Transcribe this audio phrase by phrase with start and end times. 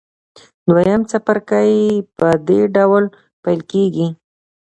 [0.69, 1.75] دویم څپرکی
[2.17, 3.03] په دې ډول
[3.43, 4.07] پیل کیږي.